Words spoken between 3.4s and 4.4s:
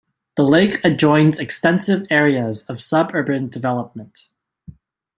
development.